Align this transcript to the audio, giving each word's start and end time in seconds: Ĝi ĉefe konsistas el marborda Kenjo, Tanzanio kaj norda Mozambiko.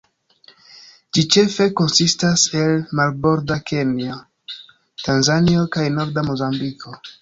Ĝi 1.17 1.23
ĉefe 1.35 1.67
konsistas 1.81 2.47
el 2.63 2.81
marborda 3.01 3.61
Kenjo, 3.71 4.19
Tanzanio 5.07 5.71
kaj 5.79 5.91
norda 6.01 6.31
Mozambiko. 6.33 7.03